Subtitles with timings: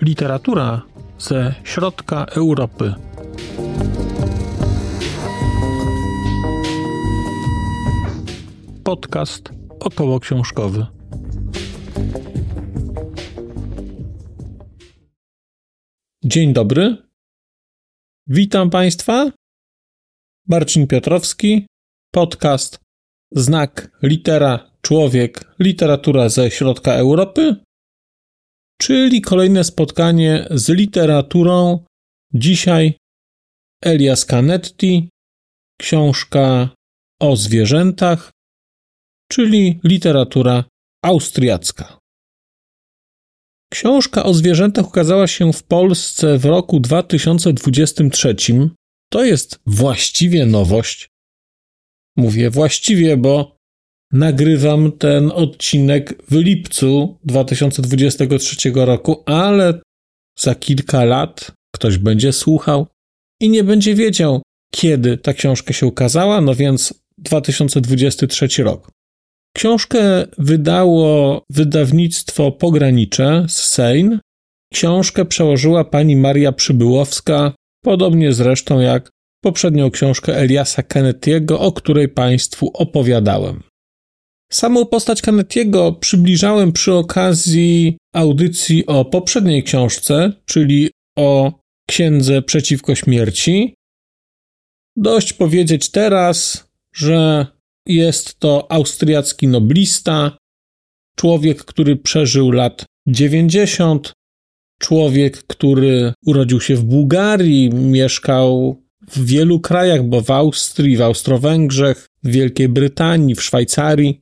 [0.00, 0.82] Literatura
[1.18, 2.94] ze środka Europy.
[8.84, 9.50] Podcast
[9.80, 10.86] około książkowy.
[16.24, 16.96] Dzień dobry.
[18.26, 19.30] Witam Państwa.
[20.48, 21.66] Marcin Piotrowski,
[22.14, 22.80] podcast
[23.32, 27.56] Znak, litera, człowiek, literatura ze środka Europy,
[28.80, 31.84] czyli kolejne spotkanie z literaturą.
[32.34, 32.96] Dzisiaj
[33.84, 35.08] Elias Canetti,
[35.80, 36.70] książka
[37.20, 38.30] o zwierzętach,
[39.30, 40.64] czyli literatura
[41.04, 41.98] austriacka.
[43.72, 48.36] Książka o zwierzętach ukazała się w Polsce w roku 2023.
[49.12, 51.08] To jest właściwie nowość.
[52.16, 53.56] Mówię właściwie, bo
[54.12, 59.80] nagrywam ten odcinek w lipcu 2023 roku, ale
[60.38, 62.86] za kilka lat ktoś będzie słuchał
[63.40, 64.42] i nie będzie wiedział,
[64.74, 68.90] kiedy ta książka się ukazała, no więc 2023 rok.
[69.56, 74.18] Książkę wydało wydawnictwo Pogranicze z Sejn.
[74.72, 77.52] Książkę przełożyła pani Maria Przybyłowska,
[77.84, 79.10] podobnie zresztą jak
[79.44, 83.62] poprzednią książkę Eliasa Kenetiego, o której Państwu opowiadałem.
[84.52, 91.52] Samą postać Kenetiego przybliżałem przy okazji audycji o poprzedniej książce, czyli o
[91.88, 93.74] Księdze przeciwko śmierci.
[94.96, 97.46] Dość powiedzieć teraz, że
[97.86, 100.36] jest to austriacki noblista,
[101.16, 104.12] człowiek, który przeżył lat 90,
[104.78, 112.08] człowiek, który urodził się w Bułgarii, mieszkał w wielu krajach, bo w Austrii, w Austro-Węgrzech,
[112.22, 114.20] w Wielkiej Brytanii, w Szwajcarii.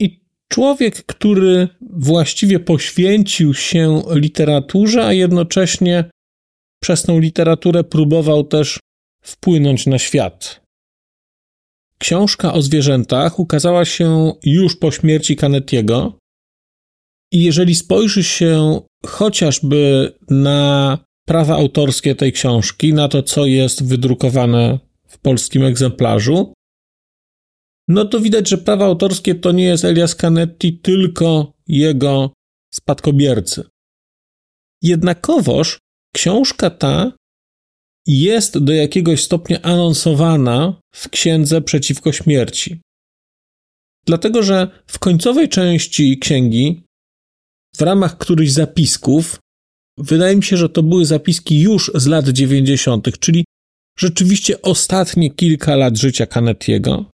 [0.00, 6.04] I człowiek, który właściwie poświęcił się literaturze, a jednocześnie
[6.82, 8.80] przez tą literaturę próbował też
[9.22, 10.62] wpłynąć na świat.
[11.98, 16.18] Książka o zwierzętach ukazała się już po śmierci Canettiego.
[17.32, 24.78] I jeżeli spojrzy się chociażby na prawa autorskie tej książki, na to, co jest wydrukowane
[25.08, 26.52] w polskim egzemplarzu,
[27.88, 32.32] no to widać, że prawa autorskie to nie jest Elias Canetti, tylko jego
[32.74, 33.64] spadkobiercy.
[34.82, 35.78] Jednakowoż
[36.14, 37.12] książka ta
[38.06, 42.80] jest do jakiegoś stopnia anonsowana w księdze przeciwko śmierci.
[44.06, 46.84] Dlatego, że w końcowej części księgi,
[47.82, 49.38] ramach którychś zapisków,
[49.98, 53.44] wydaje mi się, że to były zapiski już z lat 90., czyli
[53.98, 57.10] rzeczywiście ostatnie kilka lat życia Canettiego,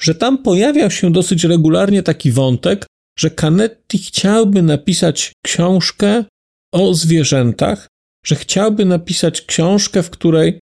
[0.00, 2.86] że tam pojawiał się dosyć regularnie taki wątek,
[3.18, 6.24] że Canetti chciałby napisać książkę
[6.72, 7.88] o zwierzętach,
[8.26, 10.60] że chciałby napisać książkę, w której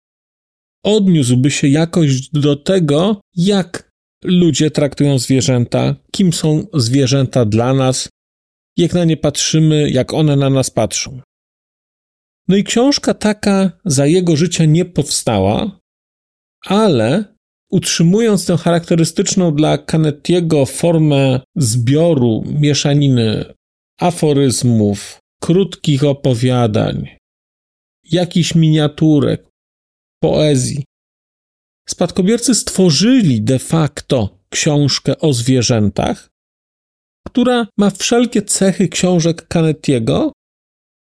[0.84, 3.90] odniósłby się jakoś do tego, jak
[4.24, 8.08] ludzie traktują zwierzęta, kim są zwierzęta dla nas,
[8.76, 11.20] jak na nie patrzymy, jak one na nas patrzą.
[12.48, 15.80] No i książka taka za jego życia nie powstała,
[16.66, 17.24] ale
[17.70, 23.54] utrzymując tę charakterystyczną dla Canettiego formę zbioru, mieszaniny
[24.00, 27.08] aforyzmów, krótkich opowiadań,
[28.10, 29.48] jakichś miniaturek,
[30.22, 30.84] poezji.
[31.88, 36.28] Spadkobiercy stworzyli de facto książkę o zwierzętach,
[37.26, 40.32] która ma wszelkie cechy książek Canettiego,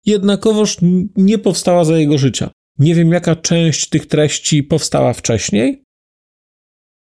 [0.06, 0.76] jednakowoż
[1.16, 2.50] nie powstała za jego życia.
[2.78, 5.84] Nie wiem, jaka część tych treści powstała wcześniej,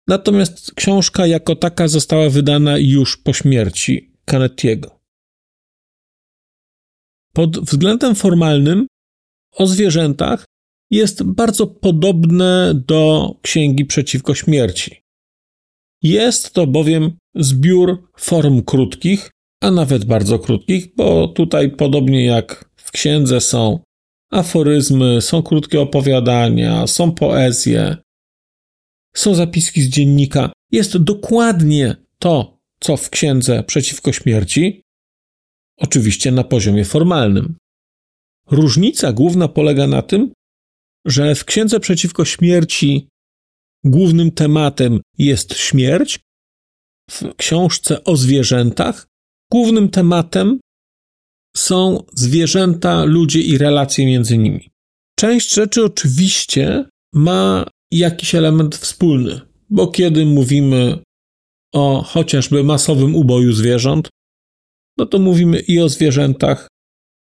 [0.07, 4.99] natomiast książka jako taka została wydana już po śmierci Canettiego.
[7.33, 8.87] Pod względem formalnym
[9.51, 10.45] o zwierzętach
[10.91, 15.03] jest bardzo podobne do Księgi Przeciwko Śmierci.
[16.01, 19.31] Jest to bowiem zbiór form krótkich,
[19.61, 23.79] a nawet bardzo krótkich, bo tutaj podobnie jak w księdze są
[24.31, 27.97] aforyzmy, są krótkie opowiadania, są poezje,
[29.15, 30.51] są zapiski z dziennika.
[30.71, 34.81] Jest dokładnie to, co w księdze przeciwko śmierci,
[35.77, 37.55] oczywiście na poziomie formalnym.
[38.51, 40.31] Różnica główna polega na tym,
[41.05, 43.07] że w Księdze Przeciwko Śmierci
[43.83, 46.19] głównym tematem jest śmierć,
[47.11, 49.07] w książce o zwierzętach
[49.51, 50.59] głównym tematem
[51.57, 54.69] są zwierzęta, ludzie i relacje między nimi.
[55.19, 60.99] Część rzeczy oczywiście ma jakiś element wspólny, bo kiedy mówimy
[61.73, 64.09] o chociażby masowym uboju zwierząt,
[64.97, 66.67] no to mówimy i o zwierzętach,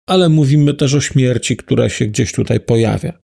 [0.08, 3.18] ale mówimy też o śmierci, która się gdzieś tutaj pojawia.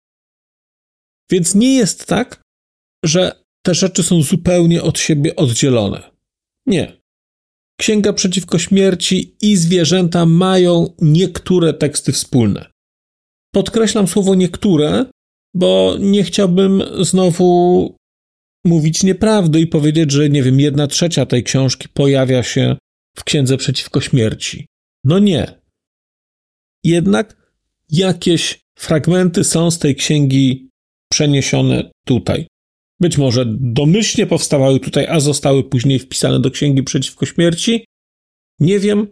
[1.31, 2.41] Więc nie jest tak,
[3.05, 6.12] że te rzeczy są zupełnie od siebie oddzielone.
[6.65, 7.03] Nie.
[7.79, 12.71] Księga przeciwko śmierci i zwierzęta mają niektóre teksty wspólne.
[13.53, 15.05] Podkreślam słowo niektóre,
[15.53, 17.95] bo nie chciałbym znowu
[18.65, 22.75] mówić nieprawdy i powiedzieć, że nie wiem, jedna trzecia tej książki pojawia się
[23.17, 24.65] w księdze przeciwko śmierci.
[25.03, 25.61] No nie.
[26.83, 27.53] Jednak
[27.89, 30.69] jakieś fragmenty są z tej księgi
[31.11, 32.47] przeniesione tutaj.
[33.03, 37.85] Być może domyślnie powstawały tutaj, a zostały później wpisane do księgi przeciwko śmierci.
[38.59, 39.07] Nie wiem.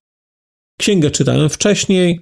[0.79, 2.21] Księgę czytałem wcześniej,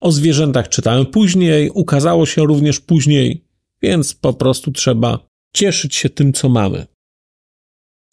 [0.00, 3.44] o zwierzętach czytałem później, ukazało się również później,
[3.82, 6.86] więc po prostu trzeba cieszyć się tym, co mamy.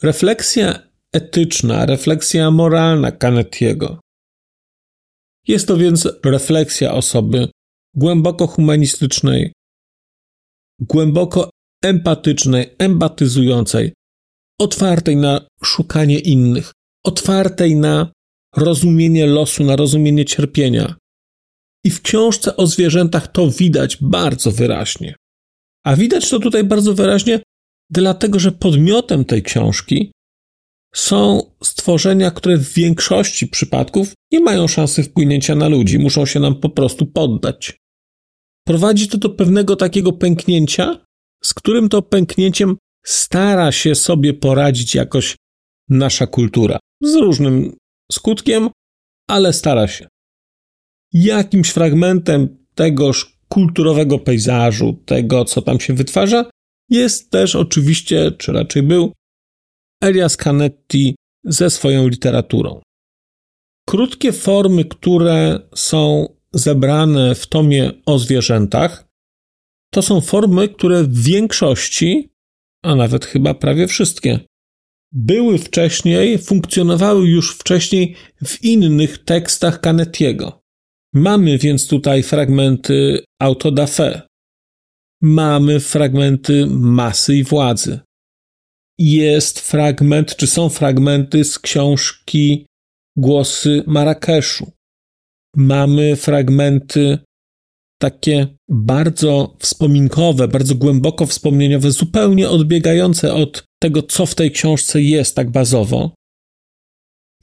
[0.04, 0.80] Refleksja
[1.12, 4.00] etyczna, refleksja moralna Canettiego.
[5.48, 7.48] Jest to więc refleksja osoby
[7.95, 9.54] głęboko humanistycznej,
[10.80, 11.50] głęboko
[11.83, 13.94] empatycznej, empatyzującej,
[14.59, 16.71] otwartej na szukanie innych,
[17.06, 18.12] otwartej na
[18.56, 20.95] rozumienie losu, na rozumienie cierpienia.
[21.85, 25.15] I w książce o zwierzętach to widać bardzo wyraźnie.
[25.85, 27.39] A widać to tutaj bardzo wyraźnie,
[27.89, 30.12] dlatego że podmiotem tej książki
[30.95, 36.59] są stworzenia, które w większości przypadków nie mają szansy wpłynięcia na ludzi, muszą się nam
[36.59, 37.77] po prostu poddać.
[38.68, 41.06] Prowadzi to do pewnego takiego pęknięcia,
[41.45, 45.36] z którym to pęknięciem stara się sobie poradzić jakoś
[45.90, 46.80] nasza kultura.
[47.01, 47.75] Z różnym
[48.12, 48.69] skutkiem,
[49.28, 50.07] ale stara się.
[51.13, 56.50] Jakimś fragmentem tegoż kulturowego pejzażu, tego co tam się wytwarza,
[56.90, 59.13] jest też oczywiście, czy raczej był,
[60.01, 62.81] Elias Canetti ze swoją literaturą.
[63.90, 69.06] Krótkie formy, które są zebrane w tomie o zwierzętach,
[69.94, 72.30] to są formy, które w większości,
[72.84, 74.40] a nawet chyba prawie wszystkie,
[75.12, 80.62] były wcześniej, funkcjonowały już wcześniej w innych tekstach Canettiego.
[81.13, 84.22] Mamy więc tutaj fragmenty auto da fe.
[85.22, 88.00] Mamy fragmenty masy i władzy.
[89.00, 92.66] Jest fragment, czy są fragmenty z książki
[93.18, 94.72] Głosy Marrakeszu.
[95.56, 97.18] Mamy fragmenty
[98.04, 105.36] takie bardzo wspominkowe, bardzo głęboko wspomnieniowe, zupełnie odbiegające od tego, co w tej książce jest
[105.36, 106.12] tak bazowo.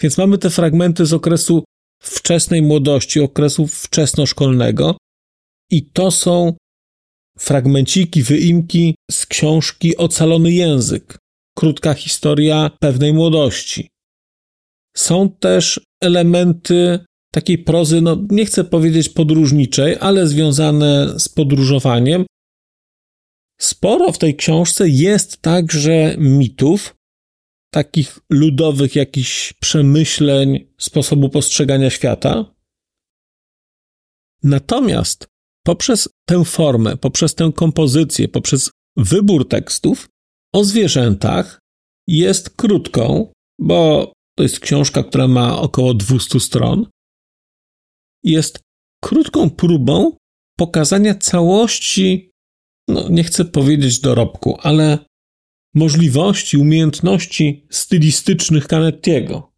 [0.00, 1.64] Więc mamy te fragmenty z okresu
[2.02, 4.96] wczesnej młodości, okresu wczesnoszkolnego,
[5.70, 6.56] i to są
[7.38, 11.18] fragmenciki, wyimki z książki Ocalony język
[11.58, 13.88] krótka historia pewnej młodości.
[14.96, 16.98] Są też elementy
[17.30, 22.24] takiej prozy, no nie chcę powiedzieć podróżniczej, ale związane z podróżowaniem.
[23.60, 26.94] Sporo w tej książce jest także mitów,
[27.72, 32.54] takich ludowych jakichś przemyśleń, sposobu postrzegania świata.
[34.42, 35.26] Natomiast
[35.64, 40.08] poprzez tę formę, poprzez tę kompozycję, poprzez wybór tekstów,
[40.54, 41.58] o zwierzętach
[42.06, 46.86] jest krótką, bo to jest książka, która ma około 200 stron.
[48.24, 48.60] Jest
[49.00, 50.16] krótką próbą
[50.56, 52.30] pokazania całości,
[52.88, 54.98] no nie chcę powiedzieć dorobku, ale
[55.74, 59.52] możliwości, umiejętności stylistycznych Canettiego.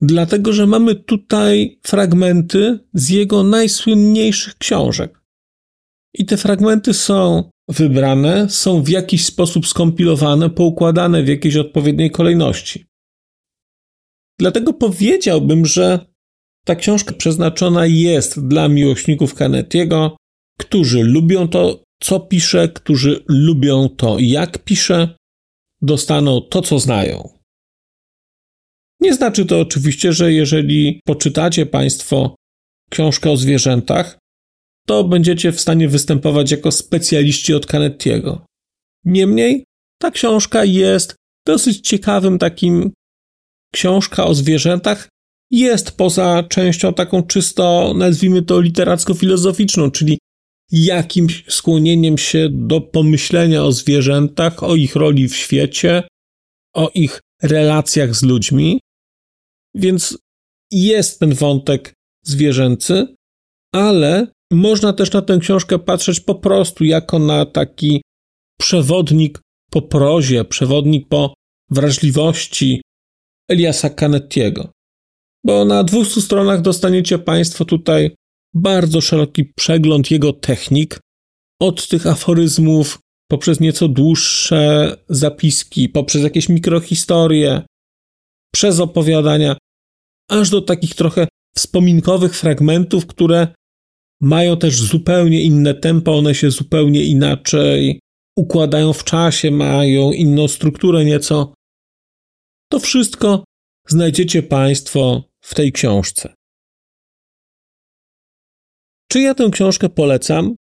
[0.00, 5.22] Dlatego, że mamy tutaj fragmenty z jego najsłynniejszych książek.
[6.14, 12.86] I te fragmenty są wybrane, są w jakiś sposób skompilowane, poukładane w jakiejś odpowiedniej kolejności.
[14.38, 16.15] Dlatego powiedziałbym, że
[16.66, 20.16] ta książka przeznaczona jest dla miłośników Canettiego,
[20.58, 25.16] którzy lubią to, co pisze, którzy lubią to, jak pisze,
[25.82, 27.28] dostaną to, co znają.
[29.00, 32.36] Nie znaczy to oczywiście, że jeżeli poczytacie Państwo
[32.90, 34.18] książkę o zwierzętach,
[34.86, 38.46] to będziecie w stanie występować jako specjaliści od Canettiego.
[39.04, 39.64] Niemniej,
[40.00, 42.92] ta książka jest dosyć ciekawym takim
[43.72, 45.08] książka o zwierzętach.
[45.50, 50.18] Jest poza częścią taką czysto, nazwijmy to literacko-filozoficzną, czyli
[50.72, 56.02] jakimś skłonieniem się do pomyślenia o zwierzętach, o ich roli w świecie,
[56.74, 58.80] o ich relacjach z ludźmi.
[59.74, 60.18] Więc
[60.72, 61.92] jest ten wątek
[62.24, 63.14] zwierzęcy,
[63.74, 68.02] ale można też na tę książkę patrzeć po prostu jako na taki
[68.58, 71.34] przewodnik po prozie, przewodnik po
[71.70, 72.82] wrażliwości
[73.50, 74.75] Eliasa Canettiego.
[75.46, 78.16] Bo na 200 stronach dostaniecie Państwo tutaj
[78.54, 81.00] bardzo szeroki przegląd jego technik,
[81.60, 82.98] od tych aforyzmów
[83.30, 87.62] poprzez nieco dłuższe zapiski, poprzez jakieś mikrohistorie,
[88.54, 89.56] przez opowiadania,
[90.30, 93.48] aż do takich trochę wspominkowych fragmentów, które
[94.20, 98.00] mają też zupełnie inne tempo, one się zupełnie inaczej
[98.38, 101.54] układają w czasie, mają inną strukturę nieco.
[102.72, 103.44] To wszystko
[103.88, 106.34] znajdziecie Państwo w tej książce.
[109.10, 110.54] Czy ja tę książkę polecam?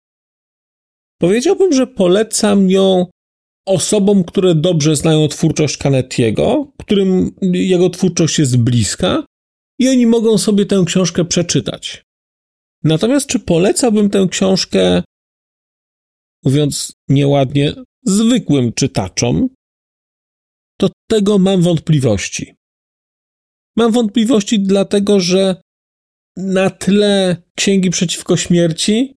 [1.22, 3.06] Powiedziałbym, że polecam ją
[3.68, 9.26] osobom, które dobrze znają twórczość Canettiego, którym jego twórczość jest bliska
[9.80, 12.04] i oni mogą sobie tę książkę przeczytać.
[12.84, 15.04] Natomiast czy polecałbym tę książkę,
[16.46, 17.74] mówiąc nieładnie,
[18.06, 19.50] zwykłym czytaczom,
[20.78, 22.56] to tego mam wątpliwości.
[23.78, 25.62] Mam wątpliwości dlatego, że
[26.38, 29.16] na tle Księgi Przeciwko Śmierci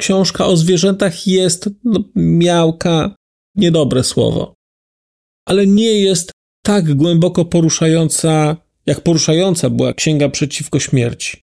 [0.00, 3.16] książka o zwierzętach jest no, miałka,
[3.56, 4.54] niedobre słowo,
[5.48, 6.32] ale nie jest
[6.64, 8.56] tak głęboko poruszająca,
[8.86, 11.40] jak poruszająca była Księga Przeciwko Śmierci.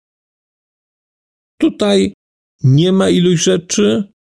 [1.60, 2.12] Tutaj
[2.62, 4.12] nie ma iluś rzeczy,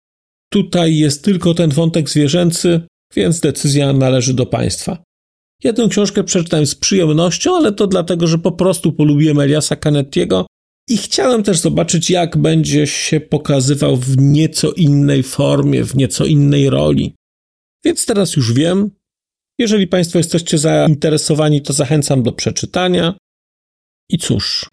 [0.49, 2.81] tutaj jest tylko ten wątek zwierzęcy,
[3.15, 5.03] więc decyzja należy do państwa.
[5.63, 10.45] Ja tę książkę przeczytałem z przyjemnością, ale to dlatego, że po prostu polubiłem Eliasa Canettiego
[10.89, 16.69] i chciałem też zobaczyć, jak będzie się pokazywał w nieco innej formie, w nieco innej
[16.69, 17.15] roli.
[17.85, 18.91] Więc teraz już wiem.
[19.59, 23.17] Jeżeli Państwo jesteście zainteresowani, to zachęcam do przeczytania.
[24.09, 24.69] I cóż,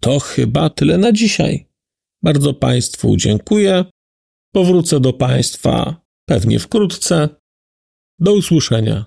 [0.00, 1.66] to chyba tyle na dzisiaj.
[2.22, 3.84] Bardzo Państwu dziękuję.
[4.52, 7.28] Powrócę do Państwa pewnie wkrótce.
[8.18, 9.06] Do usłyszenia.